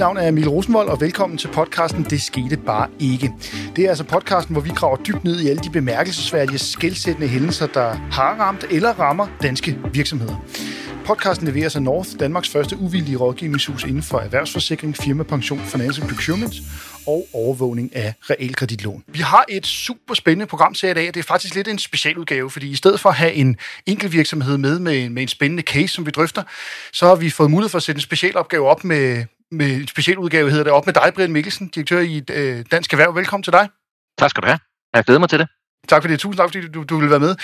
[0.00, 3.32] navn er Emil Rosenvold, og velkommen til podcasten Det skete bare ikke.
[3.76, 7.66] Det er altså podcasten, hvor vi graver dybt ned i alle de bemærkelsesværdige, skældsættende hændelser,
[7.66, 10.44] der har ramt eller rammer danske virksomheder.
[11.06, 16.54] Podcasten leveres af North, Danmarks første uvildige rådgivningshus inden for erhvervsforsikring, firmapension, financial procurement
[17.06, 19.04] og overvågning af realkreditlån.
[19.06, 22.50] Vi har et super spændende program til i dag, det er faktisk lidt en specialudgave,
[22.50, 23.56] fordi i stedet for at have en
[23.86, 26.42] enkelt virksomhed med, med, med en spændende case, som vi drøfter,
[26.92, 30.50] så har vi fået mulighed for at sætte en specialopgave op med, med en specialudgave,
[30.50, 33.14] hedder det, op med dig, Brian Mikkelsen, direktør i øh, Dansk Erhverv.
[33.14, 33.68] Velkommen til dig.
[34.18, 34.58] Tak skal du have.
[34.94, 35.48] Jeg glæder mig til det.
[35.88, 36.20] Tak for det.
[36.20, 37.36] Tusind tak, fordi du, du vil være med.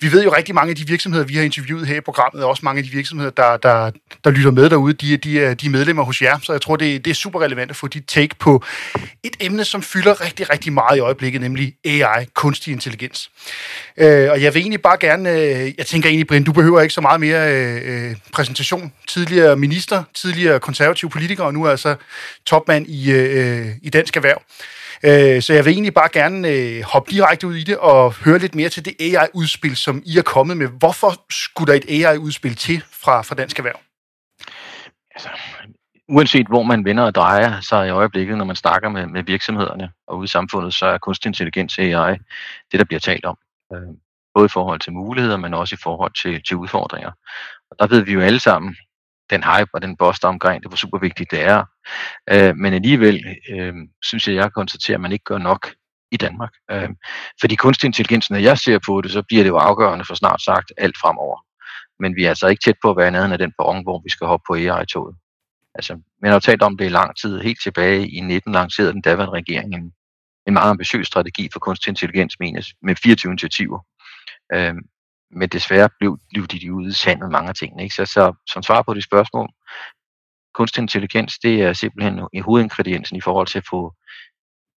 [0.00, 2.50] Vi ved jo rigtig mange af de virksomheder, vi har interviewet her i programmet, og
[2.50, 3.90] også mange af de virksomheder, der, der,
[4.24, 6.38] der lytter med derude, de, de, er, de er medlemmer hos jer.
[6.42, 8.64] Så jeg tror, det, det er super relevant at få dit take på
[9.22, 13.30] et emne, som fylder rigtig, rigtig meget i øjeblikket, nemlig AI, kunstig intelligens.
[13.96, 16.94] Øh, og jeg vil egentlig bare gerne, øh, jeg tænker egentlig, Brian, du behøver ikke
[16.94, 18.92] så meget mere øh, øh præsentation.
[19.08, 21.96] Tidligere minister, tidligere konservativ politiker, og nu er altså
[22.46, 24.42] topmand i, øh, øh i Dansk Erhverv.
[25.04, 28.38] Øh, så jeg vil egentlig bare gerne øh, hoppe direkte ud i det og høre
[28.38, 30.68] lidt mere til det AI-udspil, som I er kommet med.
[30.68, 33.80] Hvorfor skulle der et AI-udspil til fra, fra Dansk Erhverv?
[35.14, 35.28] Altså,
[36.08, 39.90] uanset hvor man vender og drejer sig i øjeblikket, når man snakker med, med virksomhederne
[40.06, 42.16] og ude i samfundet, så er kunstig intelligens AI
[42.72, 43.36] det, der bliver talt om.
[43.72, 43.80] Øh,
[44.34, 47.10] både i forhold til muligheder, men også i forhold til, til udfordringer.
[47.70, 48.76] Og der ved vi jo alle sammen,
[49.30, 51.64] den hype og den boss, der omkring det, hvor super vigtigt det er.
[52.30, 55.70] Øh, men alligevel øh, synes jeg, jeg konstaterer, at man ikke gør nok
[56.10, 56.52] i Danmark.
[56.70, 56.88] Øh,
[57.40, 60.42] fordi kunstig intelligens, når jeg ser på det, så bliver det jo afgørende for snart
[60.42, 61.38] sagt alt fremover.
[62.00, 64.10] Men vi er altså ikke tæt på at være nede af den perron, hvor vi
[64.10, 65.16] skal hoppe på AI-toget.
[65.74, 65.92] Altså,
[66.22, 67.40] man har jo talt om det i lang tid.
[67.40, 69.92] Helt tilbage i 19 lancerede den daværende regering en,
[70.46, 72.36] en meget ambitiøs strategi for kunstig intelligens
[72.82, 73.78] med 24 initiativer.
[74.54, 74.74] Øh,
[75.30, 77.82] men desværre blev, blev de ude sandet mange af tingene.
[77.82, 77.94] Ikke?
[77.94, 79.48] Så, så som svar på de spørgsmål,
[80.54, 83.94] kunstig intelligens, det er simpelthen en hovedingrediensen i forhold til at få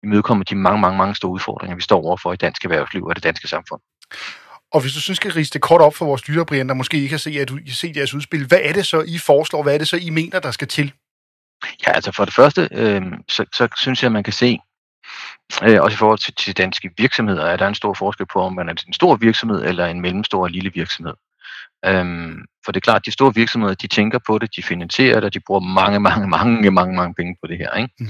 [0.03, 3.23] imødekomme de mange, mange, mange store udfordringer, vi står overfor i dansk erhvervsliv og det
[3.23, 3.81] danske samfund.
[4.73, 6.97] Og hvis du synes, skal riste det kort op for vores lyttere, Brian, der måske
[6.97, 9.63] ikke har set, at du, I set jeres udspil, hvad er det så, I foreslår?
[9.63, 10.93] Hvad er det så, I mener, der skal til?
[11.87, 14.59] Ja, altså for det første, øh, så, så synes jeg, at man kan se,
[15.63, 18.53] Øh, også i forhold til, til danske virksomheder er der en stor forskel på, om
[18.53, 21.13] man er en stor virksomhed eller en mellemstor og lille virksomhed.
[21.85, 25.19] Øhm, for det er klart, at de store virksomheder, de tænker på det, de finansierer
[25.19, 27.73] det, de bruger mange, mange, mange, mange, mange penge på det her.
[27.73, 27.89] Ikke?
[27.99, 28.07] Mm.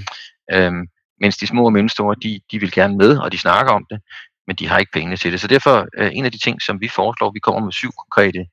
[0.53, 0.87] Øhm,
[1.21, 4.01] mens de små og mellemstore, de, de vil gerne med, og de snakker om det,
[4.47, 5.41] men de har ikke pengene til det.
[5.41, 8.45] Så derfor øh, en af de ting, som vi foreslår, vi kommer med syv konkrete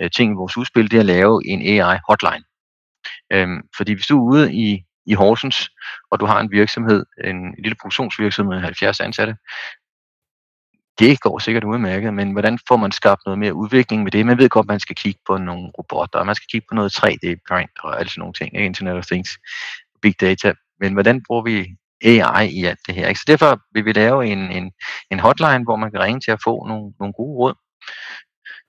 [0.00, 2.44] øh, ting i vores udspil, det er at lave en AI-hotline.
[3.32, 5.70] Øhm, fordi hvis du er ude i i Horsens,
[6.10, 9.36] og du har en virksomhed, en lille produktionsvirksomhed med 70 ansatte,
[10.98, 14.26] det går sikkert udmærket, men hvordan får man skabt noget mere udvikling med det?
[14.26, 16.74] Man ved godt, at man skal kigge på nogle robotter, og man skal kigge på
[16.74, 19.38] noget 3D-print og alle sådan nogle ting, Internet of Things,
[20.02, 23.08] Big Data, men hvordan bruger vi AI i alt det her?
[23.08, 23.20] Ikke?
[23.20, 24.72] Så derfor vil vi lave en, en,
[25.10, 27.54] en hotline, hvor man kan ringe til at få nogle, nogle gode råd.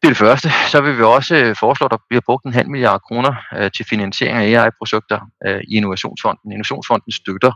[0.02, 0.50] Det er det første.
[0.72, 3.72] Så vil vi også øh, foreslå, at der bliver brugt en halv milliard kroner øh,
[3.72, 6.52] til finansiering af AI-projekter øh, i Innovationsfonden.
[6.52, 7.52] Innovationsfonden støtter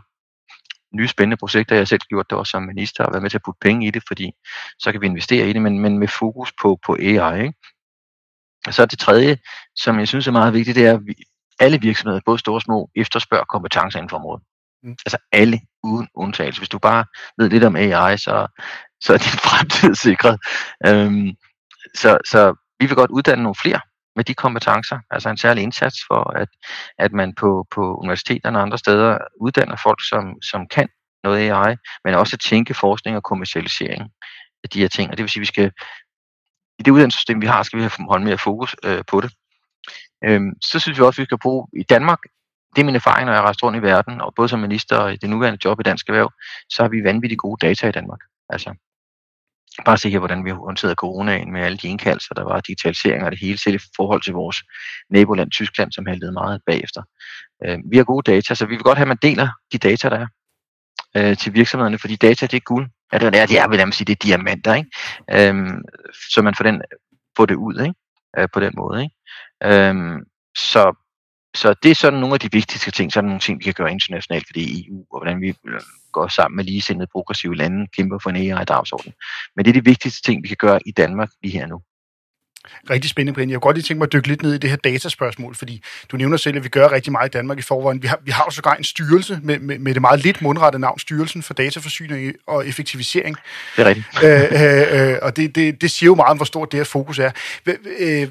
[0.96, 1.74] nye spændende projekter.
[1.74, 3.86] Jeg har selv gjort det også som minister og været med til at putte penge
[3.86, 4.32] i det, fordi
[4.78, 7.42] så kan vi investere i det, men, men med fokus på, på AI.
[7.42, 7.54] Ikke?
[8.66, 9.38] Og så det tredje,
[9.76, 11.14] som jeg synes er meget vigtigt, det er, at vi,
[11.60, 14.42] alle virksomheder, både store og små, efterspørger kompetencer inden for området.
[14.82, 14.96] Mm.
[15.06, 16.60] Altså alle uden undtagelse.
[16.60, 17.04] Hvis du bare
[17.38, 18.46] ved lidt om AI, så,
[19.00, 20.38] så er din fremtid sikret.
[20.86, 21.30] Øhm,
[21.94, 23.80] så, så vi vil godt uddanne nogle flere
[24.16, 26.48] med de kompetencer, altså en særlig indsats for, at,
[26.98, 30.88] at man på, på universiteterne og andre steder uddanner folk, som, som kan
[31.24, 34.10] noget AI, men også at tænke forskning og kommercialisering
[34.64, 35.10] af de her ting.
[35.10, 35.72] Og det vil sige, at vi skal,
[36.78, 39.32] i det uddannelsessystem, vi har, skal vi have holdt mere fokus øh, på det.
[40.24, 42.18] Øhm, så synes vi også, at vi skal bruge i Danmark,
[42.74, 45.12] det er min erfaring, når jeg rejser rundt i verden, og både som minister og
[45.12, 46.32] i det nuværende job i Dansk Erhverv,
[46.68, 48.20] så har vi vanvittigt gode data i Danmark.
[48.48, 48.74] Altså,
[49.84, 53.30] bare se her, hvordan vi håndterede coronaen med alle de indkaldelser, der var, digitalisering og
[53.30, 54.56] det hele, selv i forhold til vores
[55.10, 57.02] naboland Tyskland, som haltede meget bagefter.
[57.64, 60.08] Øh, vi har gode data, så vi vil godt have, at man deler de data,
[60.08, 60.26] der er
[61.16, 62.88] øh, til virksomhederne, fordi data, det er guld.
[63.12, 65.48] Ja, det er, det er, vil jeg sige, det er diamanter, ikke?
[65.48, 65.82] Øhm,
[66.32, 66.82] så man får, den,
[67.36, 67.94] får det ud, ikke?
[68.38, 69.14] Øh, på den måde, ikke?
[69.64, 70.24] Øhm,
[70.56, 70.94] så
[71.54, 73.12] så det er sådan nogle af de vigtigste ting.
[73.12, 75.80] sådan nogle ting, vi kan gøre internationalt, for det er EU, og hvordan vi øh,
[76.12, 79.12] går sammen med ligesindede progressive lande, kæmper for en e AI-dagsorden.
[79.56, 81.80] Men det er de vigtigste ting, vi kan gøre i Danmark lige her nu.
[82.90, 83.50] Rigtig spændende, Brian.
[83.50, 85.82] Jeg kunne godt lige tænke mig at dykke lidt ned i det her dataspørgsmål, fordi
[86.10, 88.02] du nævner selv, at vi gør rigtig meget i Danmark i forvejen.
[88.02, 90.78] Vi har, vi har jo sågar en styrelse med, med, med det meget lidt mundrette
[90.78, 93.36] navn, Styrelsen for Dataforsyning og Effektivisering.
[93.76, 94.06] Det er rigtigt.
[94.24, 96.84] Øh, øh, øh, og det, det, det siger jo meget om, hvor stort det her
[96.84, 97.30] fokus er.
[97.98, 98.28] Øh,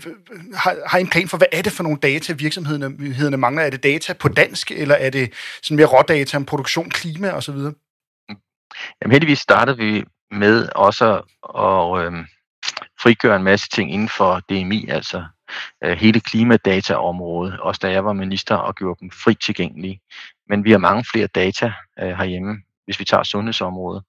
[0.55, 3.63] har, har I en plan for, hvad er det for nogle data, virksomhederne mangler?
[3.63, 5.33] Er det data på dansk, eller er det
[5.63, 7.57] sådan mere rådata om produktion, klima osv.?
[9.01, 11.21] Jamen heldigvis startede vi med også
[11.55, 12.25] at øh,
[13.01, 15.25] frigøre en masse ting inden for DMI, altså
[15.83, 20.01] øh, hele klimadataområdet, også da jeg var minister og gjorde dem frit tilgængelige.
[20.49, 22.57] Men vi har mange flere data øh, herhjemme.
[22.85, 24.03] Hvis vi tager sundhedsområdet,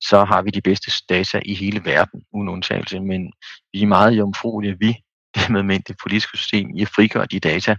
[0.00, 3.00] så har vi de bedste data i hele verden, uden undtagelse.
[3.00, 3.32] Men
[3.72, 4.96] vi er meget jomfruelige, vi,
[5.34, 7.76] det med det politiske system, i at frigøre de data.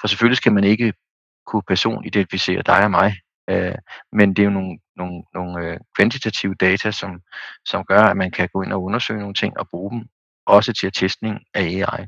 [0.00, 0.92] For selvfølgelig skal man ikke
[1.46, 3.16] kunne personidentificere dig og mig,
[3.50, 3.74] øh,
[4.12, 7.20] men det er jo nogle nogle, nogle øh, kvantitative data, som,
[7.64, 10.08] som gør, at man kan gå ind og undersøge nogle ting og bruge dem
[10.46, 12.06] også til testning af AI.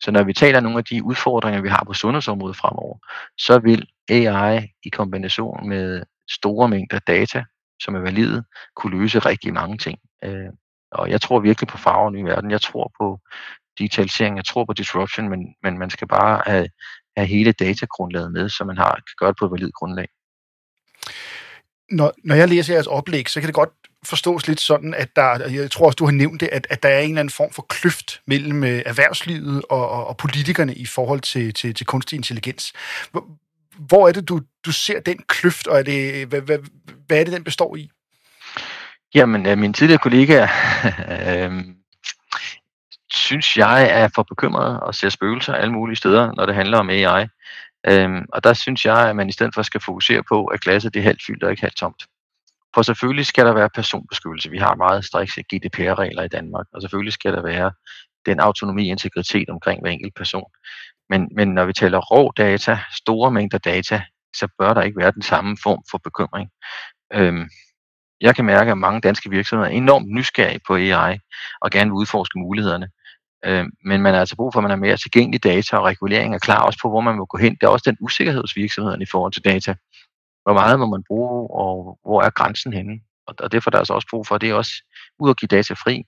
[0.00, 2.98] Så når vi taler om nogle af de udfordringer, vi har på sundhedsområdet fremover,
[3.38, 7.44] så vil AI i kombination med store mængder data,
[7.82, 8.44] som er valide,
[8.76, 9.98] kunne løse rigtig mange ting.
[10.24, 10.50] Øh,
[10.92, 12.50] og jeg tror virkelig på farven i verden.
[12.50, 13.20] Jeg tror på
[13.78, 16.68] digitalisering, jeg tror på disruption, men, men man skal bare have,
[17.16, 20.08] have hele datagrundlaget med, så man har, kan gøre det på et validt grundlag
[21.90, 23.70] når, når jeg læser jeres oplæg, så kan det godt
[24.04, 26.88] forstås lidt sådan, at der, jeg tror også, du har nævnt det, at, at der
[26.88, 30.86] er en eller anden form for kløft mellem øh, erhvervslivet og, og, og politikerne i
[30.86, 32.72] forhold til, til, til kunstig intelligens.
[33.78, 36.58] Hvor, er det, du, du ser den kløft, og er det, hvad, hvad,
[37.06, 37.90] hvad er det, den består i?
[39.14, 40.48] Jamen, øh, min tidligere kollega
[41.26, 41.64] øh,
[43.10, 46.90] synes jeg er for bekymret og ser spøgelser alle mulige steder, når det handler om
[46.90, 47.26] AI.
[47.86, 50.94] Øhm, og der synes jeg, at man i stedet for skal fokusere på, at glasset
[50.94, 52.06] det er halvt fyldt og ikke halvt tomt.
[52.74, 54.50] For selvfølgelig skal der være personbeskyttelse.
[54.50, 57.72] Vi har meget strikse GDPR-regler i Danmark, og selvfølgelig skal der være
[58.26, 60.50] den autonomi og integritet omkring hver enkelt person.
[61.10, 64.02] Men, men når vi taler rå data, store mængder data,
[64.36, 66.50] så bør der ikke være den samme form for bekymring.
[67.12, 67.48] Øhm,
[68.20, 71.18] jeg kan mærke, at mange danske virksomheder er enormt nysgerrige på AI
[71.60, 72.88] og gerne vil udforske mulighederne.
[73.44, 76.34] Øh, men man har altså brug for, at man har mere tilgængelig data, og regulering
[76.34, 77.54] er klar også på, hvor man må gå hen.
[77.54, 79.74] Det er også den usikkerhed hos virksomhederne i forhold til data.
[80.42, 83.00] Hvor meget må man bruge, og hvor er grænsen henne?
[83.26, 84.72] Og derfor er der altså også brug for, at det er også
[85.18, 86.02] ud at give data fri,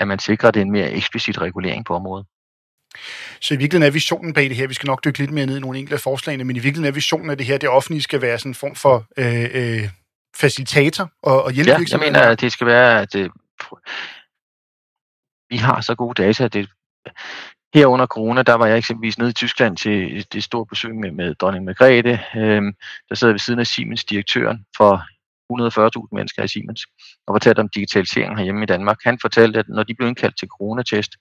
[0.00, 2.26] at man sikrer, at det er en mere eksplicit regulering på området.
[3.40, 5.56] Så i virkeligheden er visionen bag det her, vi skal nok dykke lidt mere ned
[5.56, 8.22] i nogle enkelte forslagene, men i virkeligheden er visionen af det her, det offentlige skal
[8.22, 9.88] være sådan en form for øh, øh,
[10.36, 13.30] facilitator og, og hjælpe Ja, jeg mener, at det skal være, at det,
[15.50, 16.48] vi har så gode data.
[16.48, 16.68] Det,
[17.74, 21.10] her under corona, der var jeg eksempelvis nede i Tyskland til det store besøg med,
[21.10, 22.20] med dronning Margrethe.
[22.36, 22.72] Øhm,
[23.08, 25.02] der sad ved siden af Siemens direktøren for
[25.52, 26.86] 140.000 mennesker i Siemens
[27.26, 28.96] og fortalte om digitalisering herhjemme i Danmark.
[29.04, 31.12] Han fortalte, at når de blev indkaldt til coronatest,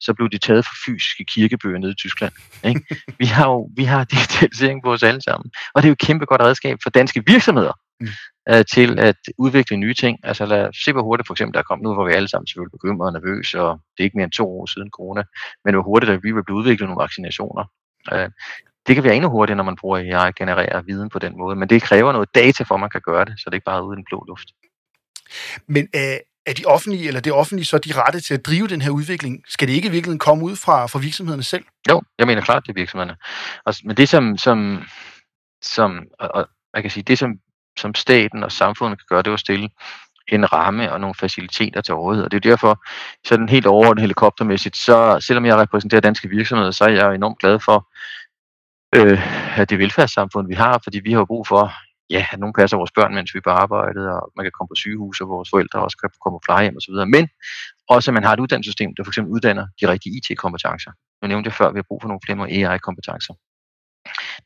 [0.00, 2.32] så blev de taget for fysiske kirkebøger nede i Tyskland.
[2.64, 2.96] Ikke?
[3.20, 6.06] Vi har jo vi har digitalisering på os alle sammen, og det er jo et
[6.06, 8.08] kæmpe godt redskab for danske virksomheder mm.
[8.48, 10.18] Øh, til at udvikle nye ting.
[10.22, 12.28] Altså lad os se, hvor hurtigt for eksempel der er kommet nu, hvor vi alle
[12.28, 15.22] sammen selvfølgelig bekymrede og nervøse, og det er ikke mere end to år siden corona,
[15.64, 17.64] men hvor hurtigt der vi vil blive udviklet nogle vaccinationer.
[18.12, 18.30] Øh,
[18.86, 21.56] det kan være endnu hurtigere, når man bruger AI at generere viden på den måde,
[21.56, 23.64] men det kræver noget data for, at man kan gøre det, så det er ikke
[23.64, 24.48] bare ude i den blå luft.
[25.66, 28.82] Men øh, er de offentlige, eller det offentlige så de rette til at drive den
[28.82, 29.44] her udvikling?
[29.48, 31.64] Skal det ikke i virkeligheden komme ud fra, fra virksomhederne selv?
[31.90, 33.16] Jo, jeg mener klart, det er virksomhederne.
[33.64, 34.82] Og, men det som, som,
[35.62, 37.30] som og, og, jeg kan sige, det som,
[37.78, 39.68] som staten og samfundet kan gøre, det er at stille
[40.28, 42.24] en ramme og nogle faciliteter til rådighed.
[42.24, 42.84] Og det er derfor,
[43.24, 47.58] sådan helt overordnet helikoptermæssigt, så selvom jeg repræsenterer danske virksomheder, så er jeg enormt glad
[47.60, 47.88] for,
[48.96, 51.72] øh, at det velfærdssamfund, vi har, fordi vi har brug for,
[52.10, 54.68] ja, at nogen passer vores børn, mens vi er på arbejde, og man kan komme
[54.68, 56.94] på sygehus, og vores forældre også kan komme på plejehjem osv.
[57.16, 57.28] Men
[57.88, 60.90] også, at man har et uddannelsessystem, der fx uddanner de rigtige IT-kompetencer.
[61.22, 63.34] Nu nævnte jeg før, at vi har brug for nogle flere AI-kompetencer.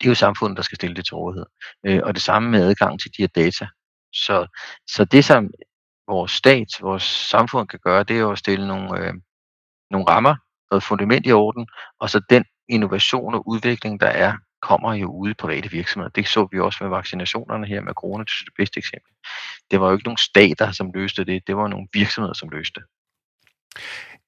[0.01, 1.47] Det er jo samfundet, der skal stille det til rådighed.
[1.87, 3.67] Øh, og det samme med adgang til de her data.
[4.13, 4.47] Så,
[4.87, 5.51] så det, som
[6.09, 9.15] vores stat, vores samfund kan gøre, det er jo at stille nogle, øh,
[9.91, 10.37] nogle rammer,
[10.71, 11.67] noget fundament i orden,
[12.01, 16.11] og så den innovation og udvikling, der er, kommer jo ude i private virksomheder.
[16.11, 19.13] Det så vi også med vaccinationerne her med corona, det er det bedste eksempel.
[19.71, 22.81] Det var jo ikke nogen stater, som løste det, det var nogle virksomheder, som løste
[22.81, 22.87] det.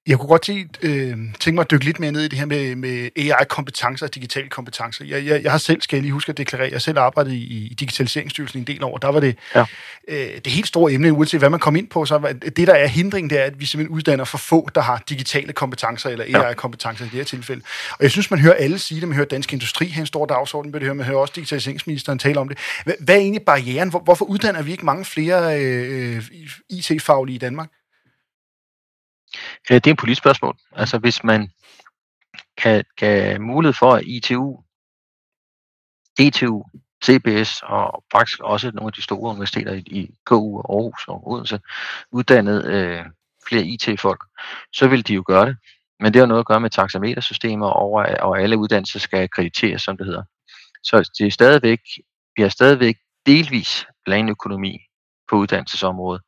[0.08, 2.46] Jeg kunne godt tænke, øh, tænke mig at dykke lidt mere ned i det her
[2.46, 5.04] med, med AI-kompetencer og digitale kompetencer.
[5.04, 7.66] Jeg, jeg, jeg har selv, skal jeg lige huske at deklarere, jeg selv arbejdet i,
[7.70, 8.96] i Digitaliseringsstyrelsen en del år.
[8.96, 9.64] Der var det ja.
[10.08, 12.74] øh, det helt store emne, uanset hvad man kom ind på, så var det, der
[12.74, 16.40] er hindringen, det er, at vi simpelthen uddanner for få, der har digitale kompetencer eller
[16.40, 17.62] AI-kompetencer i det her tilfælde.
[17.90, 19.08] Og jeg synes, man hører alle sige det.
[19.08, 20.94] Man hører Dansk Industri have en stor dagsorden på det her.
[20.94, 22.58] Man hører også digitaliseringsministeren tale om det.
[22.84, 23.88] Hvad, hvad er egentlig barrieren?
[23.88, 26.22] Hvor, hvorfor uddanner vi ikke mange flere øh,
[26.70, 27.68] IT-faglige i Danmark?
[29.70, 30.56] Øh, det er en politisk spørgsmål.
[30.72, 31.50] Altså hvis man
[32.56, 34.62] kan, kan mulighed for, at ITU,
[36.18, 36.64] DTU,
[37.04, 41.60] CBS og faktisk også nogle af de store universiteter i, i KU, Aarhus og Odense
[42.12, 43.04] uddannede øh,
[43.48, 44.24] flere IT-folk,
[44.72, 45.56] så vil de jo gøre det.
[46.00, 49.96] Men det har noget at gøre med taxametersystemer, over, og alle uddannelser skal akkrediteres, som
[49.96, 50.22] det hedder.
[50.82, 51.80] Så det er stadigvæk,
[52.36, 54.78] vi har stadigvæk delvis planøkonomi
[55.28, 56.22] på uddannelsesområdet,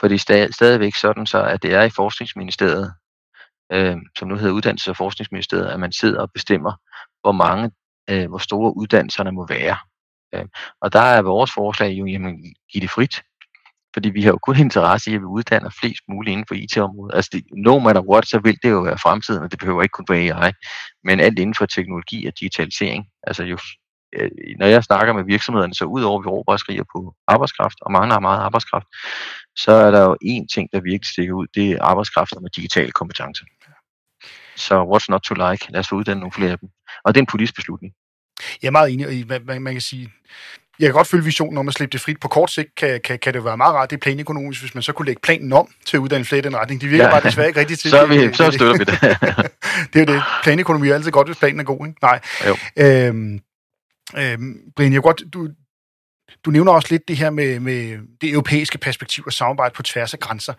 [0.00, 2.94] for det er stadigvæk sådan, så at det er i Forskningsministeriet,
[3.72, 6.72] øh, som nu hedder Uddannelses- og Forskningsministeriet, at man sidder og bestemmer,
[7.20, 7.70] hvor mange,
[8.10, 9.76] øh, hvor store uddannelserne må være.
[10.34, 10.46] Øh,
[10.80, 13.22] og der er vores forslag jo, jamen, give det frit.
[13.94, 17.14] Fordi vi har jo kun interesse i, at vi uddanner flest muligt inden for IT-området.
[17.14, 19.92] Altså, det, no matter what, så vil det jo være fremtiden, og det behøver ikke
[19.92, 20.52] kun være AI,
[21.04, 23.06] men alt inden for teknologi og digitalisering.
[23.22, 23.58] Altså, jo,
[24.58, 27.92] når jeg snakker med virksomhederne, så udover at vi råber og skriger på arbejdskraft, og
[27.92, 28.86] mange har meget arbejdskraft,
[29.56, 32.92] så er der jo én ting, der virkelig stikker ud, det er arbejdskraft med digitale
[32.92, 33.44] kompetencer.
[34.56, 35.72] Så what's not to like?
[35.72, 36.68] Lad os få uddannet nogle flere af dem.
[37.04, 37.92] Og det er en politisk beslutning.
[38.62, 40.12] Jeg er meget enig i, hvad man, kan sige.
[40.78, 42.20] Jeg kan godt følge visionen om at slippe det frit.
[42.20, 44.82] På kort sigt kan, kan, kan det være meget rart, det er planøkonomisk, hvis man
[44.82, 46.80] så kunne lægge planen om til at uddanne flere i den retning.
[46.80, 47.10] Det virker ja.
[47.10, 47.90] bare desværre ikke rigtigt til.
[47.90, 49.00] så, vi, så støtter vi det.
[49.92, 50.22] det er jo det.
[50.42, 51.86] Planøkonomi er altid godt, hvis planen er god.
[51.86, 51.98] Ikke?
[52.02, 52.20] Nej.
[52.46, 52.56] Jo.
[52.76, 53.40] Øhm,
[54.16, 55.48] øhm, Brian, jeg godt, du,
[56.44, 60.14] du nævner også lidt det her med, med det europæiske perspektiv og samarbejde på tværs
[60.14, 60.54] af grænser.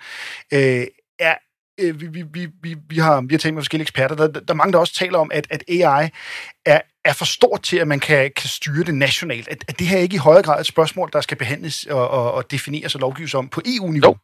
[0.53, 0.87] Øh,
[1.19, 1.35] er,
[1.79, 4.53] øh, vi, vi, vi, vi, har, vi har talt med forskellige eksperter, der, der er
[4.53, 6.09] mange, der også taler om, at, at AI
[6.65, 9.47] er, er for stort til, at man kan, kan styre det nationalt.
[9.47, 12.31] At, at det her ikke i højere grad et spørgsmål, der skal behandles og, og,
[12.31, 14.11] og defineres og lovgives om på EU-niveau?
[14.11, 14.17] Jo.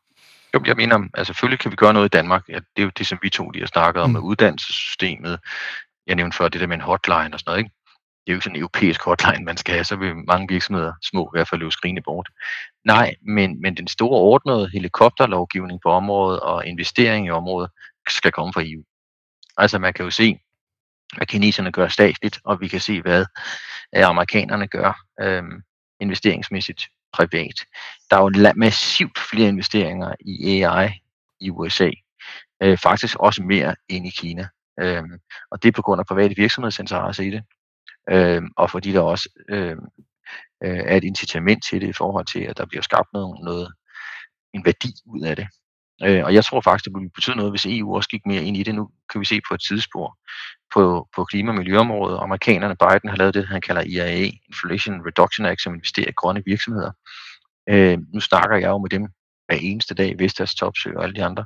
[0.53, 2.43] Jo, jeg mener, altså selvfølgelig kan vi gøre noget i Danmark.
[2.49, 4.13] Ja, det er jo det, som vi to lige har snakket om mm.
[4.13, 5.39] med uddannelsessystemet.
[6.07, 7.59] Jeg nævnte før det der med en hotline og sådan noget.
[7.59, 7.74] Ikke?
[8.25, 10.93] Det er jo ikke sådan en europæisk hotline, man skal have, så vil mange virksomheder,
[11.03, 12.29] små i hvert fald, løbe skrigende bort.
[12.85, 17.71] Nej, men, men den store ordnede helikopterlovgivning på området og investering i området
[18.09, 18.83] skal komme fra EU.
[19.57, 20.39] Altså man kan jo se,
[21.17, 23.25] hvad kineserne gør statsligt, og vi kan se, hvad
[23.95, 25.61] øh, amerikanerne gør øhm,
[25.99, 27.55] investeringsmæssigt privat.
[28.09, 30.89] Der er jo massivt flere investeringer i AI
[31.39, 31.89] i USA.
[32.63, 34.47] Øh, faktisk også mere end i Kina.
[34.79, 35.19] Øhm,
[35.51, 37.43] og det er på grund af private virksomhedsinteresser i det
[38.11, 39.85] øh, og fordi der også øhm,
[40.63, 43.73] øh, er et incitament til det i forhold til, at der bliver skabt noget, noget
[44.53, 45.47] en værdi ud af det.
[46.03, 48.57] Øh, og jeg tror faktisk, det ville betyde noget, hvis EU også gik mere ind
[48.57, 48.75] i det.
[48.75, 50.17] Nu kan vi se på et tidsspor
[50.73, 52.19] på, på klima- og miljøområdet.
[52.21, 56.43] Amerikanerne, Biden, har lavet det, han kalder IRA, Inflation Reduction Act, som investerer i grønne
[56.45, 56.91] virksomheder.
[57.69, 59.07] Øh, nu snakker jeg jo med dem
[59.47, 61.45] hver eneste dag, Vestas, Topsø og alle de andre.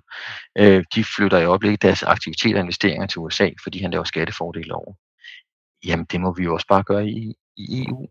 [0.58, 4.76] Øh, de flytter i øjeblikket deres aktiviteter og investeringer til USA, fordi han laver skattefordele
[4.76, 4.94] over
[5.86, 8.08] jamen det må vi jo også bare gøre i, i EU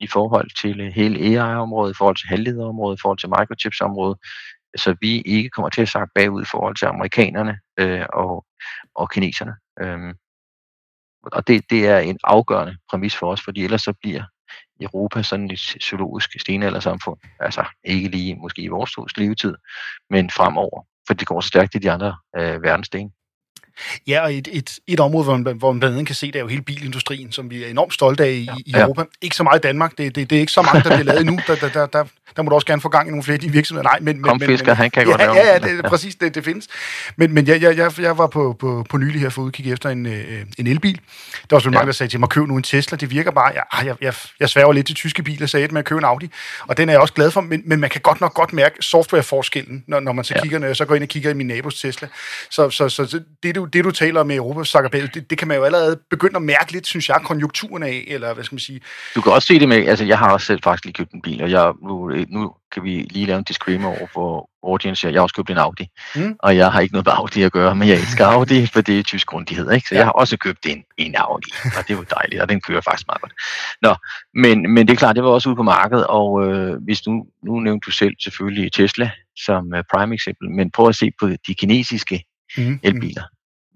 [0.00, 4.18] i forhold til øh, hele AI-området, i forhold til halvlederområdet, i forhold til microchips-området,
[4.76, 8.44] så vi ikke kommer til at sakke bagud i forhold til amerikanerne øh, og,
[8.94, 9.54] og kineserne.
[9.80, 10.14] Øhm,
[11.22, 14.24] og det, det er en afgørende præmis for os, fordi ellers så bliver
[14.80, 17.20] Europa sådan et zoologisk stenaldersamfund.
[17.40, 19.54] Altså ikke lige måske i vores levetid,
[20.10, 23.10] men fremover, for det går så stærkt i de andre øh, verdensdele.
[24.06, 26.36] Ja, og et, et, et område, hvor man, hvor man blandt andet kan se, det
[26.36, 28.54] er jo hele bilindustrien, som vi er enormt stolte af i, ja.
[28.66, 29.04] i Europa.
[29.22, 31.26] Ikke så meget i Danmark, det, det, det er ikke så mange, der bliver lavet
[31.26, 31.38] nu.
[31.46, 32.04] Der, der, der, der,
[32.36, 33.88] der må du også gerne få gang i nogle flere af de virksomheder.
[33.88, 35.34] Nej, men, men, men, han kan ja, godt lave.
[35.34, 35.88] Ja, ja, det, ja.
[35.88, 36.68] præcis, det, det findes.
[37.16, 39.72] Men, men jeg, jeg, jeg, jeg var på, på, på nylig her for at udkigge
[39.72, 41.00] efter en, øh, en elbil.
[41.50, 41.74] Der var så ja.
[41.74, 42.96] mange, der sagde til mig, køb nu en Tesla.
[42.96, 45.84] Det virker bare, jeg, jeg, jeg, jeg sværger lidt til tyske biler, sagde jeg at
[45.84, 46.30] købe en Audi.
[46.66, 48.76] Og den er jeg også glad for, men, men man kan godt nok godt mærke
[48.80, 50.42] softwareforskellen, når, når man så ja.
[50.42, 52.08] kigger, når jeg så går ind og kigger i min nabos Tesla.
[52.50, 55.38] Så, så, så, så det, du, det, du taler om i Europa bagud, det, det
[55.38, 58.54] kan man jo allerede begynde at mærke lidt, synes jeg, konjunkturen af, eller hvad skal
[58.54, 58.80] man sige.
[59.14, 61.22] Du kan også se det med, altså jeg har også selv faktisk lige købt en
[61.22, 65.06] bil, og jeg, nu, nu kan vi lige lave en disclaimer over for audience.
[65.06, 66.36] Jeg har også købt en Audi, mm.
[66.38, 68.98] og jeg har ikke noget med Audi at gøre, men jeg elsker Audi, for det
[68.98, 69.88] er tysk grundighed, ikke?
[69.88, 69.98] Så ja.
[69.98, 73.06] jeg har også købt en, en Audi, og det var dejligt, og den kører faktisk
[73.08, 73.32] meget godt.
[73.82, 73.94] Nå,
[74.34, 77.26] men, men det er klart, det var også ude på markedet, og øh, hvis nu,
[77.44, 81.28] nu nævnte du selv selvfølgelig Tesla som øh, prime eksempel, men prøv at se på
[81.46, 82.24] de kinesiske
[82.56, 82.80] mm.
[82.82, 83.22] elbiler.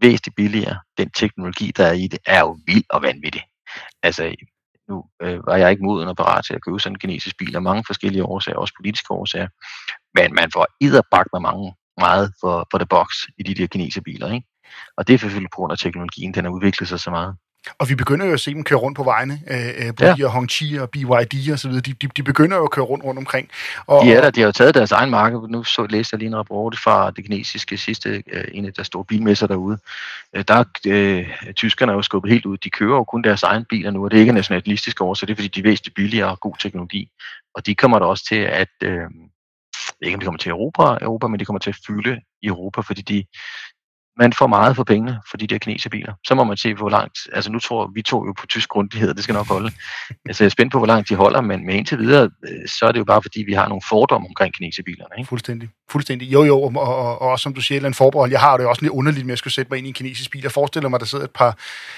[0.00, 0.78] Væsentligt billigere.
[0.98, 3.42] Den teknologi, der er i det, er jo vild og vanvittig.
[4.02, 4.34] Altså,
[4.88, 7.56] nu øh, var jeg ikke moden og parat til at købe sådan en kinesisk bil
[7.56, 9.48] af mange forskellige årsager, også politiske årsager.
[10.14, 14.02] Men man får idderbagt med mange meget for, for the box i de der kinesiske
[14.02, 14.32] biler.
[14.32, 14.46] Ikke?
[14.96, 17.36] Og det er selvfølgelig på grund af teknologien, den har udviklet sig så meget.
[17.78, 20.14] Og vi begynder jo at se dem køre rundt på vejene, øh, både ja.
[20.14, 23.04] de Hongqi og BYD og så videre, de, de, de begynder jo at køre rundt
[23.04, 23.48] rundt omkring.
[23.86, 25.38] Og, de er der, de har jo taget deres egen marked.
[25.48, 28.82] Nu så læste jeg lige en rapport fra det kinesiske sidste, øh, en af der
[28.82, 29.78] store bilmesser derude.
[30.36, 32.56] Øh, der er øh, tyskerne er jo skubbet helt ud.
[32.56, 35.26] De kører jo kun deres egen biler nu, og det er ikke nationalistisk over, så
[35.26, 37.10] det er fordi, de væsentligt billigere og god teknologi.
[37.54, 39.10] Og de kommer der også til at, øh,
[40.02, 43.02] ikke om de kommer til Europa, Europa, men de kommer til at fylde Europa, fordi
[43.02, 43.24] de,
[44.18, 46.12] man får meget for pengene for de der kineserbiler.
[46.26, 49.14] Så må man se, hvor langt, altså nu tror vi to jo på tysk grundighed,
[49.14, 49.70] det skal nok holde.
[50.28, 52.86] Altså jeg er spændt på, hvor langt de holder, men med indtil videre, øh, så
[52.86, 55.10] er det jo bare fordi, vi har nogle fordomme omkring kineserbilerne.
[55.18, 55.28] Ikke?
[55.28, 55.68] Fuldstændig.
[55.90, 56.32] Fuldstændig.
[56.32, 58.30] Jo, jo, og, og, og, også som du siger, en forbehold.
[58.30, 59.94] Jeg har det jo også lidt underligt med at skulle sætte mig ind i en
[59.94, 60.42] kinesisk bil.
[60.42, 61.56] Jeg forestiller mig, der sidder et par,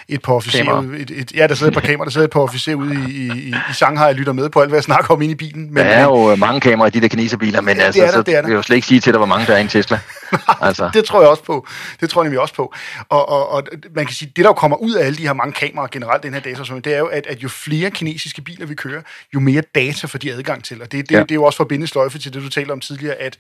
[0.09, 2.41] et par officerer, et, et, ja, der sidder et par kameraer, der sidder et par
[2.41, 5.23] officerer ude i, i, i Shanghai og lytter med på alt, hvad jeg snakker om
[5.23, 5.75] inde i bilen.
[5.75, 8.11] Men, der er jo mange kameraer i de der kineserbiler, men ja, altså, det er
[8.11, 8.47] der, så det er der.
[8.47, 10.01] vil jeg jo slet ikke sige til dig, hvor mange der er i en Tesla.
[10.61, 10.91] altså.
[10.95, 11.67] det tror jeg også på.
[12.01, 12.75] Det tror jeg nemlig også på.
[13.09, 13.63] Og, og, og
[13.95, 16.35] man kan sige, det der kommer ud af alle de her mange kameraer generelt, den
[16.35, 19.03] her data, det er jo, at, at jo flere kinesiske biler vi kører,
[19.35, 20.83] jo mere data får de adgang til.
[20.83, 21.23] Og det, det, ja.
[21.23, 23.39] det er jo også forbindesløjfe til det, du talte om tidligere, at,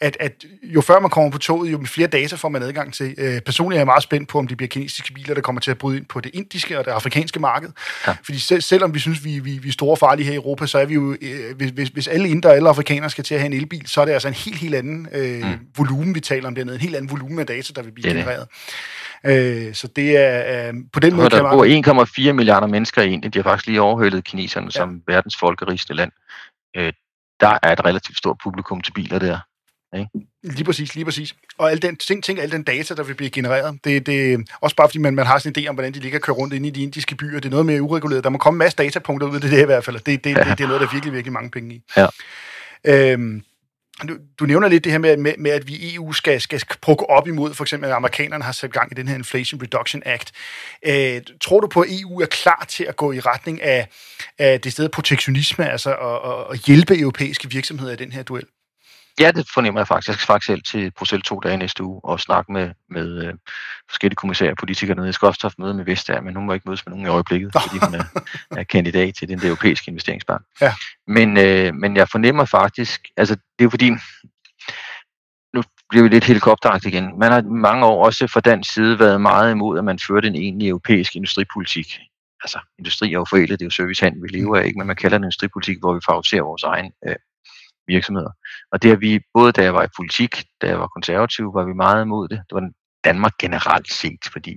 [0.00, 3.14] at, at jo før man kommer på toget, jo flere data får man adgang til.
[3.18, 5.70] Øh, personligt er jeg meget spændt på, om det bliver kinesiske biler, der kommer til
[5.70, 7.68] at bryde ind på det indiske og det afrikanske marked.
[8.06, 8.14] Ja.
[8.24, 10.78] Fordi selv, selvom vi synes, vi, vi, vi er store farlige her i Europa, så
[10.78, 13.40] er vi jo, øh, hvis, hvis, hvis alle indre og alle afrikanere skal til at
[13.40, 15.58] have en elbil, så er det altså en helt, helt anden øh, mm.
[15.76, 16.74] volumen, vi taler om dernede.
[16.74, 18.48] En helt anden volumen af data, der vil blive genereret.
[19.26, 21.30] Øh, så det er øh, på den måde...
[21.30, 23.32] Der bor 1,4 milliarder mennesker i Indien.
[23.32, 24.70] De har faktisk lige overhældet kineserne ja.
[24.70, 26.12] som verdens folkerigeste land.
[26.76, 26.92] Øh,
[27.40, 29.38] der er et relativt stort publikum til biler der.
[29.98, 30.10] Ikke?
[30.42, 31.34] Lige præcis, lige præcis.
[31.58, 34.76] Og al den, ting, ting, al den data, der vil blive genereret, det, det også
[34.76, 36.54] bare fordi man, man har sådan en idé om, hvordan de ligger og kører rundt
[36.54, 37.40] inde i de indiske byer.
[37.40, 38.24] Det er noget mere ureguleret.
[38.24, 39.96] Der må komme en masse datapunkter ud af det, det i hvert fald.
[39.96, 40.44] Det, det, ja.
[40.44, 41.82] det, det er noget, der er virkelig, virkelig mange penge i.
[41.96, 42.06] Ja.
[42.84, 43.42] Øhm,
[44.08, 46.60] du, du nævner lidt det her med, med, med at vi i EU skal, skal
[46.80, 50.02] prøve op imod, for eksempel at amerikanerne har sat gang i den her Inflation Reduction
[50.06, 50.32] Act.
[50.86, 53.88] Øh, tror du på, at EU er klar til at gå i retning af,
[54.38, 58.44] af det sted protektionisme, altså at, at hjælpe europæiske virksomheder i den her duel?
[59.20, 60.08] Ja, det fornemmer jeg faktisk.
[60.08, 63.34] Jeg skal faktisk selv til Bruxelles to dage næste uge og snakke med, med øh,
[63.90, 65.06] forskellige kommissærer og politikere nede.
[65.06, 67.08] Jeg skal også have møde med Vestager, men hun må ikke mødes med nogen i
[67.08, 68.04] øjeblikket, fordi hun er,
[68.60, 70.42] er kandidat til den europæiske investeringsbank.
[70.60, 70.72] Ja.
[71.06, 73.90] Men, øh, men jeg fornemmer faktisk, altså det er fordi,
[75.54, 77.18] nu bliver vi lidt helikopteragt igen.
[77.18, 80.34] Man har mange år også fra dansk side været meget imod, at man førte en
[80.34, 81.98] egentlig europæisk industripolitik.
[82.44, 84.78] Altså, industri er jo forældet, det er jo servicehandel, vi lever af, ikke?
[84.78, 87.16] men man kalder det industripolitik, hvor vi favoriserer vores egen øh,
[87.94, 88.32] virksomheder.
[88.72, 91.64] Og det har vi, både da jeg var i politik, da jeg var konservativ, var
[91.64, 92.38] vi meget imod det.
[92.48, 92.70] Det var
[93.04, 94.52] Danmark generelt set, fordi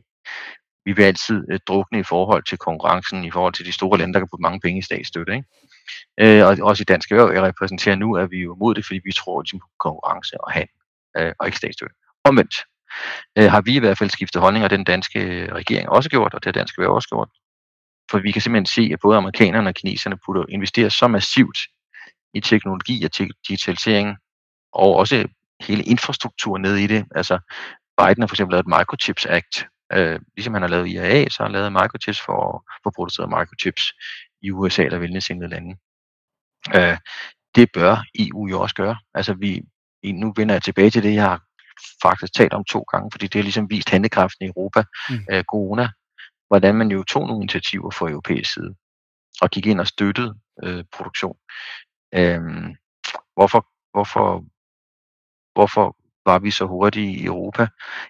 [0.85, 4.13] vi vil altid øh, drukne i forhold til konkurrencen, i forhold til de store lande,
[4.13, 5.33] der kan putte mange penge i statsstøtte.
[5.33, 5.47] Ikke?
[6.19, 8.99] Øh, og også i Dansk Erhverv, jeg repræsenterer nu, er vi jo imod det, fordi
[9.03, 10.75] vi tror at på konkurrence og handel,
[11.17, 11.95] øh, og ikke statsstøtte.
[12.23, 12.55] Omvendt
[13.37, 16.33] øh, har vi i hvert fald skiftet holdning, og den danske øh, regering også gjort,
[16.33, 17.29] og det har Dansk Erhverv også gjort.
[18.11, 21.57] For vi kan simpelthen se, at både amerikanerne og kineserne putter investerer så massivt
[22.33, 23.11] i teknologi og
[23.47, 24.17] digitalisering,
[24.73, 25.27] og også
[25.61, 27.05] hele infrastrukturen ned i det.
[27.15, 27.39] Altså
[27.97, 31.35] Biden har for eksempel lavet et Microchips Act, øh, ligesom han har lavet IAA, så
[31.39, 33.83] har han lavet Microchips for, for produceret microchips
[34.41, 35.75] i USA eller velnæsindede lande.
[36.75, 36.97] Øh,
[37.55, 38.97] det bør EU jo også gøre.
[39.13, 39.61] Altså vi,
[40.03, 41.41] nu vender jeg tilbage til det, jeg har
[42.01, 45.25] faktisk talt om to gange, fordi det har ligesom vist handekraften i Europa, mm.
[45.31, 45.89] øh, corona,
[46.47, 48.75] hvordan man jo tog nogle initiativer fra europæisk side,
[49.41, 51.37] og gik ind og støttede øh, produktion.
[52.15, 52.75] Øhm,
[53.35, 54.45] hvorfor, hvorfor,
[55.53, 57.67] hvorfor var vi så hurtige i Europa?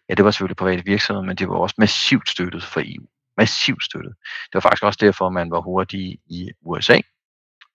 [0.10, 3.06] Ja, det var selvfølgelig private virksomheder, men det var også massivt støttet fra EU.
[3.38, 4.14] Massivt støttet.
[4.24, 7.00] Det var faktisk også derfor, man var hurtig i USA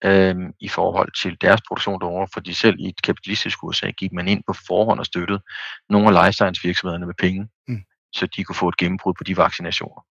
[0.04, 4.28] øhm, i forhold til deres produktion derovre, fordi selv i et kapitalistisk USA gik man
[4.28, 5.40] ind på forhånd og støttede
[5.88, 7.82] nogle af life science virksomhederne med penge, mm.
[8.12, 10.02] så de kunne få et gennembrud på de vaccinationer.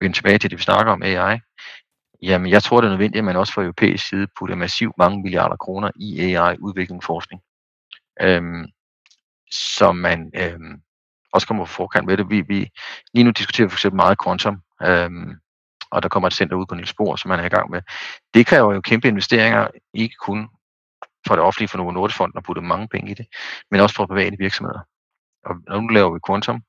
[0.00, 1.38] Vi tilbage til det, vi snakker om AI.
[2.22, 5.22] Jamen, jeg tror, det er nødvendigt, at man også fra europæisk side putter massivt mange
[5.22, 7.42] milliarder kroner i AI-udvikling og forskning.
[8.20, 8.66] Øhm,
[9.50, 10.82] så man øhm,
[11.32, 12.30] også kommer på forkant med det.
[12.30, 12.70] Vi, vi,
[13.14, 15.36] lige nu diskuterer vi for eksempel meget quantum, øhm,
[15.90, 17.82] og der kommer et center ud på Niels Bohr, som man er i gang med.
[18.34, 20.48] Det kræver jo kæmpe investeringer, ikke kun
[21.26, 23.26] for det offentlige, for Novo Nordisk Fonden at putte mange penge i det,
[23.70, 24.80] men også for private virksomheder.
[25.44, 26.62] Og nu laver vi quantum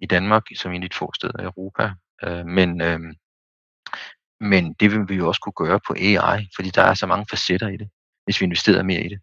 [0.00, 1.92] i Danmark, som er et få steder i Europa,
[2.24, 3.00] øh, men øh,
[4.44, 7.26] men det vil vi jo også kunne gøre på AI, fordi der er så mange
[7.30, 7.88] facetter i det,
[8.24, 9.18] hvis vi investerer mere i det.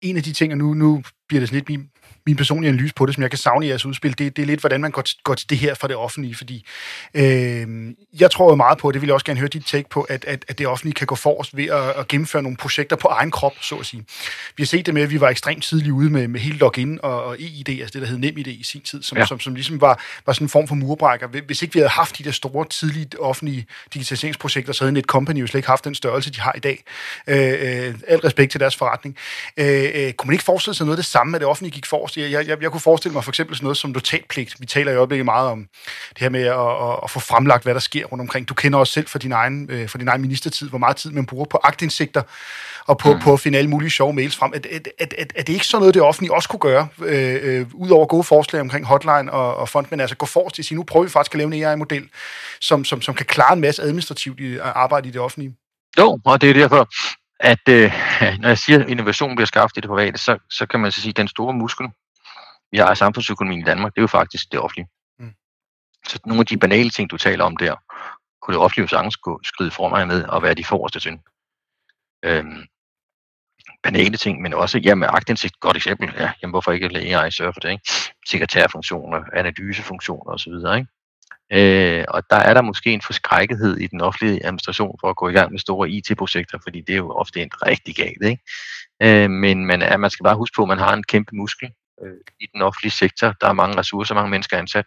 [0.00, 1.90] En af de ting, og nu, nu bliver det sådan lidt min
[2.26, 4.46] min personlige analyse på det, som jeg kan savne i jeres udspil, det, det er
[4.46, 6.66] lidt, hvordan man går, går til det her fra det offentlige, fordi
[7.14, 9.88] øh, jeg tror jo meget på, og det vil jeg også gerne høre dit take
[9.88, 12.96] på, at, at, at det offentlige kan gå forrest ved at, at gennemføre nogle projekter
[12.96, 14.04] på egen krop, så at sige.
[14.56, 16.98] Vi har set det med, at vi var ekstremt tidligt ude med, med hele login
[17.02, 19.26] og, og EID, altså det, der hed NemID i sin tid, som, ja.
[19.26, 21.28] som, som ligesom var, var sådan en form for murbrækker.
[21.46, 25.46] Hvis ikke vi havde haft de der store, tidlige offentlige digitaliseringsprojekter, så havde Netcompany jo
[25.46, 26.84] slet ikke haft den størrelse, de har i dag.
[27.26, 29.16] Øh, øh, alt respekt til deres forretning.
[29.56, 31.86] Øh, øh, kunne man ikke forestille sig noget af det samme, at det offentlige gik
[31.96, 34.54] forrest Jeg, jeg, jeg kunne forestille mig for eksempel sådan noget som notatpligt.
[34.60, 35.66] Vi taler i øjeblikket meget om
[36.08, 38.48] det her med at, at, at få fremlagt, hvad der sker rundt omkring.
[38.48, 41.10] Du kender også selv fra din egen, øh, fra din egen ministertid, hvor meget tid
[41.10, 42.22] man bruger på agtindsigter
[42.86, 43.20] og på, mm.
[43.20, 44.52] på at finde alle mulige sjove mails frem.
[44.54, 47.66] Er, er, er, er, det ikke sådan noget, det offentlige også kunne gøre, øh, øh,
[47.74, 50.76] udover gode forslag omkring hotline og, og fond, men altså gå forrest til at sige,
[50.76, 52.08] nu prøver vi faktisk at lave en AI-model,
[52.60, 55.54] som, som, som kan klare en masse administrativt arbejde i det offentlige?
[55.98, 56.88] Jo, og det er derfor,
[57.40, 57.92] at øh,
[58.40, 61.00] når jeg siger, at innovation bliver skabt i det private, så, så kan man så
[61.00, 61.86] sige, at den store muskel,
[62.70, 64.88] vi har i samfundsøkonomien i Danmark, det er jo faktisk det offentlige.
[65.18, 65.32] Mm.
[66.06, 67.74] Så nogle af de banale ting, du taler om der,
[68.42, 71.18] kunne det offentlige sagtens gå skride foran med og være de forreste til.
[72.24, 72.64] Øhm,
[73.82, 77.52] banale ting, men også, jamen, agtindsigt, godt eksempel, ja, jamen, hvorfor ikke lade AI sørge
[77.52, 77.92] for det, ikke?
[78.28, 80.86] Sekretærfunktioner, analysefunktioner osv., ikke?
[81.52, 85.28] Øh, og der er der måske en forskrækkethed i den offentlige administration for at gå
[85.28, 88.24] i gang med store IT-projekter, fordi det er jo ofte en rigtig galt.
[88.24, 88.42] Ikke?
[89.02, 91.70] Øh, men man, er, man skal bare huske på, at man har en kæmpe muskel
[92.02, 93.34] øh, i den offentlige sektor.
[93.40, 94.86] Der er mange ressourcer, mange mennesker ansat.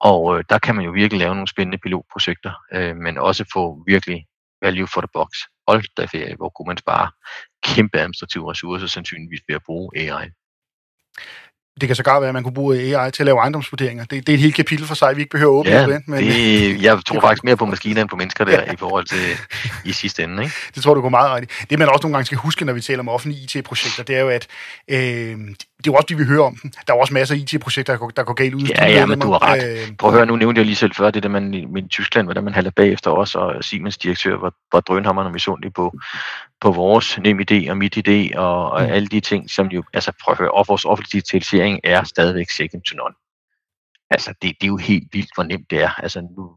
[0.00, 3.82] Og øh, der kan man jo virkelig lave nogle spændende pilotprojekter, øh, men også få
[3.86, 4.26] virkelig
[4.62, 5.28] value for the box.
[5.68, 7.10] Hold da ferie, hvor kunne man spare
[7.62, 10.30] kæmpe administrative ressourcer sandsynligvis ved at bruge AI.
[11.80, 14.04] Det kan så godt være, at man kunne bruge AI til at lave ejendomsvurderinger.
[14.04, 16.08] Det, det er et helt kapitel for sig, vi ikke behøver at åbne ja, det.
[16.08, 18.72] Men, det, jeg tror faktisk mere på maskiner end på mennesker der, ja.
[18.72, 19.18] i forhold til
[19.84, 20.42] i sidste ende.
[20.42, 20.54] Ikke?
[20.74, 21.70] Det tror du går meget rigtigt.
[21.70, 24.20] Det man også nogle gange skal huske, når vi taler om offentlige IT-projekter, det er
[24.20, 24.46] jo, at
[24.88, 25.38] øh,
[25.84, 26.56] det er jo også det, vi hører om.
[26.86, 28.62] Der er også masser af IT-projekter, der går, der går galt ud.
[28.62, 29.88] Ja, ja, men du har ret.
[29.88, 32.26] Øh, Prøv at høre, nu nævnte jeg lige selv før, det der man i Tyskland,
[32.26, 35.98] hvordan man halder bagefter os, og Siemens direktør var, var drønhammerne misundelig på,
[36.60, 38.92] på vores NemID og MitID og, og mm.
[38.92, 42.50] alle de ting, som jo, altså prøv at høre, og vores offentlige digitalisering er stadigvæk
[42.50, 43.14] second to none.
[44.10, 45.90] Altså, det, det er jo helt vildt, hvor nemt det er.
[46.02, 46.50] Altså, nu,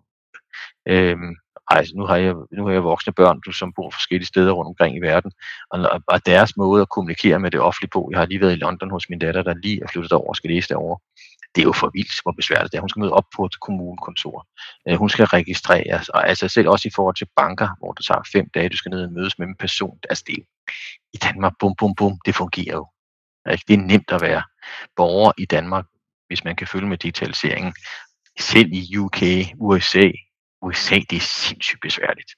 [0.87, 1.35] øhm,
[1.67, 4.67] altså, nu, har jeg, nu har jeg voksne børn, du, som bor forskellige steder rundt
[4.67, 5.31] omkring i verden,
[5.71, 8.63] og, og deres måde at kommunikere med det offentlige på, jeg har lige været i
[8.65, 10.99] London hos min datter, der lige er flyttet over og skal læse derovre,
[11.55, 12.81] det er jo for vildt, hvor besværligt det er.
[12.81, 14.47] Hun skal møde op på et kommunekontor.
[14.87, 18.21] Øh, hun skal registreres, og altså selv også i forhold til banker, hvor det tager
[18.31, 19.99] fem dage, du skal ned og mødes med en person.
[20.09, 20.45] Altså det,
[21.13, 22.87] i Danmark, bum, bum, bum, det fungerer jo.
[23.45, 24.43] Altså, det er nemt at være
[24.95, 25.85] borger i Danmark,
[26.27, 27.73] hvis man kan følge med digitaliseringen.
[28.39, 29.21] Selv i UK,
[29.59, 30.11] USA,
[30.65, 32.31] USA, det er sindssygt besværligt.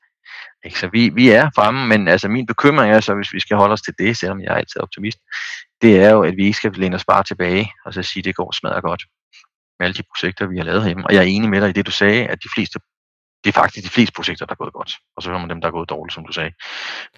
[0.66, 0.80] Ikke?
[0.80, 3.74] Så vi, vi er fremme, men altså min bekymring er så, hvis vi skal holde
[3.74, 5.20] os til det, selvom jeg er altid optimist,
[5.82, 8.26] det er jo, at vi ikke skal læne os bare tilbage og så sige, at
[8.26, 9.04] det går smadret godt
[9.80, 11.06] med alle de projekter, vi har lavet hjemme.
[11.06, 12.80] Og jeg er enig med dig i det, du sagde, at de fleste,
[13.44, 14.92] det er faktisk de fleste projekter, der er gået godt.
[15.16, 16.52] Og så hører man dem, der er gået dårligt, som du sagde.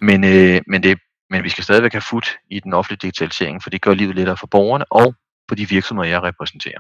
[0.02, 3.70] Men, øh, men, det, men vi skal stadigvæk have fod i den offentlige digitalisering, for
[3.70, 5.16] det gør livet lettere for borgerne og
[5.48, 6.80] på de virksomheder, jeg repræsenterer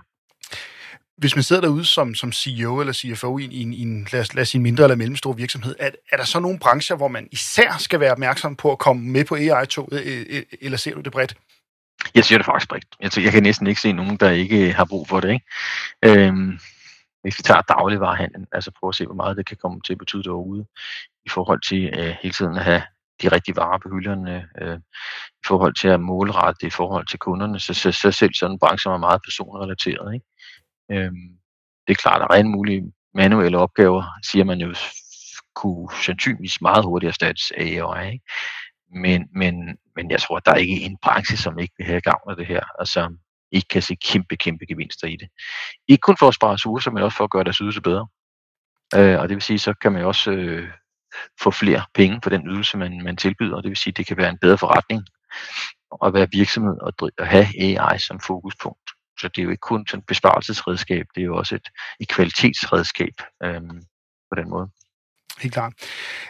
[1.19, 4.07] hvis man sidder derude som, som CEO eller CFO i en, i en, i en
[4.11, 6.95] lad, os, lad os sige, mindre eller mellemstor virksomhed, er, er der så nogle brancher,
[6.95, 10.77] hvor man især skal være opmærksom på at komme med på AI-toget, øh, øh, eller
[10.77, 11.35] ser du det bredt?
[12.15, 12.85] Jeg ser det faktisk bredt.
[13.01, 15.29] Jeg, jeg kan næsten ikke se nogen, der ikke har brug for det.
[15.29, 15.45] Ikke?
[16.05, 16.59] Øhm,
[17.21, 19.99] hvis vi tager dagligvarehandlen, altså prøv at se, hvor meget det kan komme til at
[19.99, 20.65] betyde derude,
[21.25, 22.81] i forhold til øh, hele tiden at have
[23.21, 24.77] de rigtige varer på hylderne, øh,
[25.43, 28.53] i forhold til at målrette det i forhold til kunderne, så, så, så selv sådan
[28.53, 30.13] en branche, som er meget personrelateret.
[30.13, 30.25] Ikke?
[30.91, 31.37] Øhm,
[31.87, 34.75] det er klart, at rent mulige manuelle opgaver, siger man jo,
[35.55, 38.11] kunne sandsynligvis meget hurtigt erstattes af AI.
[38.13, 38.25] Ikke?
[38.93, 42.01] Men, men, men jeg tror, at der er ikke en branche, som ikke vil have
[42.01, 43.17] gavn af det her, og som
[43.51, 45.29] ikke kan se kæmpe, kæmpe gevinster i det.
[45.87, 48.07] Ikke kun for at spare ressourcer, men også for at gøre deres ydelse bedre.
[48.95, 50.69] Øh, og det vil sige, så kan man jo også øh,
[51.41, 53.61] få flere penge for den ydelse, man, man tilbyder.
[53.61, 55.03] Det vil sige, det kan være en bedre forretning
[56.05, 58.89] at være virksomhed og, og have AI som fokuspunkt.
[59.19, 63.13] Så det er jo ikke kun et besparelsesredskab, det er jo også et, et kvalitetsredskab
[63.43, 63.81] øhm,
[64.31, 64.69] på den måde.
[65.41, 65.73] Helt klart.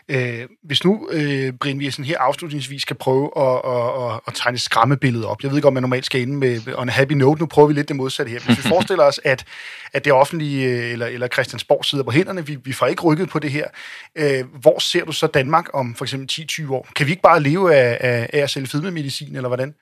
[0.10, 4.34] Øh, hvis nu, øh, Brind, vi sådan her afslutningsvis skal prøve at, at, at, at
[4.34, 5.44] tegne et skræmmebillede op.
[5.44, 7.40] Jeg ved ikke, om man normalt skal ind med on a happy note.
[7.40, 8.40] Nu prøver vi lidt det modsatte her.
[8.40, 9.46] Hvis vi forestiller os, at,
[9.94, 13.30] at det offentlige øh, eller, eller Christiansborg sidder på hænderne, vi, vi får ikke rykket
[13.30, 13.68] på det her.
[14.16, 16.88] Øh, hvor ser du så Danmark om for eksempel 10-20 år?
[16.96, 19.76] Kan vi ikke bare leve af, af, af at sælge fedmemedicin, eller hvordan?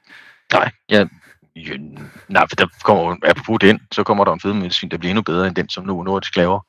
[0.54, 1.08] Nej, jeg,
[1.65, 1.78] Ja,
[2.30, 5.48] nej, for der kommer, apropos den, så kommer der en fødemedicin, der bliver endnu bedre
[5.48, 6.60] end den, som nu Nordisk laver,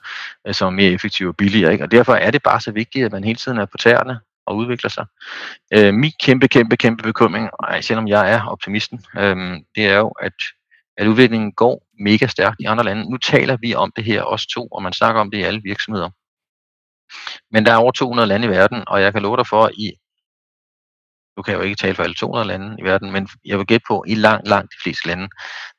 [0.47, 1.73] øh, som er mere effektiv og billigere.
[1.73, 1.85] Ikke?
[1.85, 4.57] Og derfor er det bare så vigtigt, at man hele tiden er på tæerne og
[4.57, 5.07] udvikler sig.
[5.75, 9.37] Øh, min kæmpe, kæmpe, kæmpe bekymring, ej, selvom jeg er optimisten, øh,
[9.77, 10.33] det er jo, at,
[10.97, 13.11] at udviklingen går mega stærkt i andre lande.
[13.11, 15.61] Nu taler vi om det her, os to, og man snakker om det i alle
[15.65, 16.11] virksomheder.
[17.51, 19.73] Men der er over 200 lande i verden, og jeg kan love dig for, at
[19.75, 19.93] i
[21.39, 23.67] nu kan jeg jo ikke tale for alle 200 lande i verden, men jeg vil
[23.67, 25.29] gætte på, at i langt, langt de fleste lande,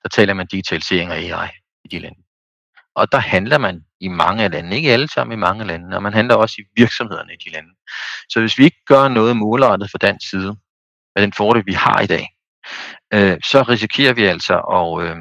[0.04, 1.50] der taler man digitalisering og AI
[1.84, 2.20] i de lande.
[2.96, 6.04] Og der handler man i mange af landene, ikke alle sammen i mange lande, og
[6.04, 7.70] man handler også i virksomhederne i de lande.
[8.30, 10.56] Så hvis vi ikke gør noget målrettet fra dansk side,
[11.16, 12.28] med den fordel, vi har i dag,
[13.14, 15.18] øh, så risikerer vi altså at, øh,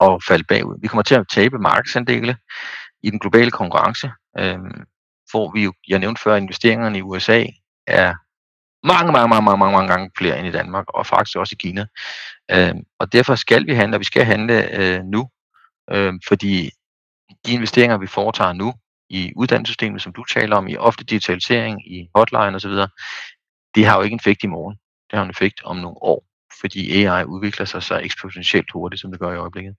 [0.00, 0.78] at falde bagud.
[0.82, 2.36] Vi kommer til at tabe markedsandele
[3.02, 4.58] i den globale konkurrence, øh,
[5.30, 7.44] hvor vi jo, jeg nævnte før, investeringerne i USA
[7.86, 8.14] er
[8.84, 11.86] mange, mange, mange, mange, mange, gange flere end i Danmark, og faktisk også i Kina.
[12.50, 15.28] Øh, og derfor skal vi handle, og vi skal handle øh, nu,
[15.90, 16.70] øh, fordi
[17.46, 18.74] de investeringer, vi foretager nu
[19.08, 22.76] i uddannelsessystemet, som du taler om, i ofte digitalisering, i hotline osv.,
[23.74, 24.76] det har jo ikke en effekt i morgen.
[25.10, 26.24] Det har en effekt om nogle år,
[26.60, 29.74] fordi AI udvikler sig så eksponentielt hurtigt, som det gør i øjeblikket.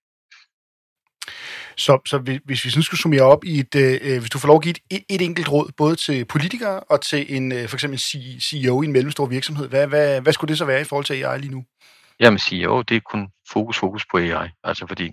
[1.81, 4.57] Så, så hvis vi sådan skulle summere op i et, øh, hvis du får lov
[4.57, 7.99] at give et, et enkelt råd, både til politikere og til en øh, for eksempel
[8.47, 11.23] CEO i en mellemstor virksomhed, hvad, hvad, hvad skulle det så være i forhold til
[11.23, 11.65] AI lige nu?
[12.19, 14.49] Jamen CEO, det er kun fokus, fokus på AI.
[14.63, 15.11] Altså fordi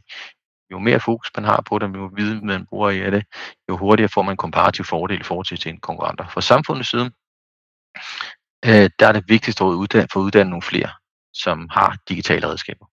[0.73, 3.25] jo mere fokus man har på det, jo viden man bruger i det,
[3.69, 6.29] jo hurtigere får man en komparativ fordel i forhold til en konkurrenter.
[6.29, 7.11] For samfundets side,
[8.65, 10.91] øh, der er det vigtigste at uddanne, for at uddanne nogle flere,
[11.35, 12.87] som har digitale redskaber.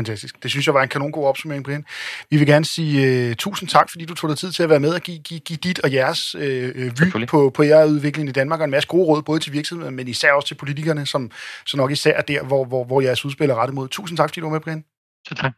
[0.00, 0.42] Fantastisk.
[0.42, 1.84] Det synes jeg var en kanon god opsummering, Brian.
[2.30, 4.80] Vi vil gerne sige uh, tusind tak, fordi du tog dig tid til at være
[4.80, 8.32] med og give, give, give dit og jeres uh, vy på, på jeres udvikling i
[8.32, 11.30] Danmark, og en masse gode råd, både til virksomheder, men især også til politikerne, som
[11.66, 13.88] så nok især der, hvor, hvor, hvor jeres udspil er rettet mod.
[13.88, 14.84] Tusind tak, fordi du var med, Brian.
[15.28, 15.52] Så tak.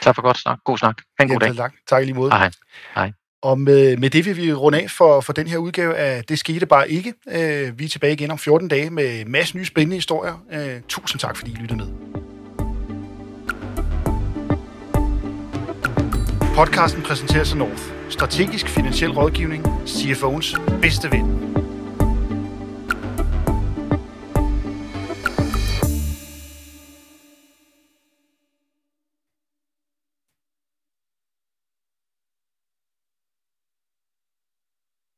[0.00, 0.58] Tak for godt snak.
[0.64, 0.96] God snak.
[1.18, 1.56] Ha' en god dag.
[1.56, 1.72] Tak.
[1.88, 2.30] Tak i lige måde.
[2.30, 2.50] Hej.
[2.94, 3.12] Hej.
[3.42, 6.38] Og med, med det vil vi runde af for, for den her udgave af Det
[6.38, 7.14] skete bare ikke.
[7.26, 10.34] Uh, vi er tilbage igen om 14 dage med masse nye spændende historier.
[10.52, 12.11] Uh, tusind tak, fordi I lyttede med.
[16.62, 17.82] Podcasten præsenterer af North.
[18.08, 19.66] Strategisk finansiel rådgivning.
[19.66, 21.61] CFO'ens bedste ven.